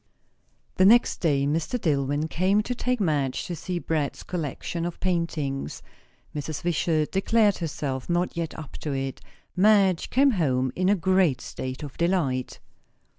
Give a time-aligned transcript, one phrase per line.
[0.77, 1.79] The next day Mr.
[1.79, 5.83] Dillwyn came to take Madge to see Brett's Collection of Paintings.
[6.35, 6.63] Mrs.
[6.63, 9.21] Wishart declared herself not yet up to it.
[9.55, 12.57] Madge came home in a great state of delight.